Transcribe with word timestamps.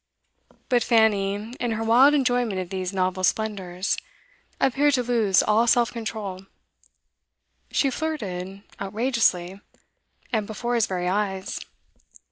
But 0.67 0.81
Fanny, 0.83 1.35
in 1.59 1.71
her 1.73 1.83
wild 1.83 2.15
enjoyment 2.15 2.59
of 2.59 2.71
these 2.71 2.91
novel 2.91 3.23
splendours, 3.23 3.97
appeared 4.59 4.95
to 4.95 5.03
lose 5.03 5.43
all 5.43 5.67
self 5.67 5.91
control. 5.93 6.47
She 7.69 7.91
flirted 7.91 8.63
outrageously, 8.81 9.61
and 10.33 10.47
before 10.47 10.73
his 10.73 10.87
very 10.87 11.07
eyes. 11.07 11.59